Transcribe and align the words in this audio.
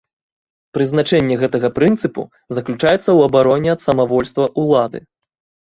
Прызначэнне 0.77 1.35
гэтага 1.41 1.69
прынцыпу 1.77 2.23
заключаецца 2.59 2.97
ў 2.97 3.19
абароне 3.29 3.69
ад 3.75 3.81
самавольства 3.87 4.43
ўлады. 4.65 4.99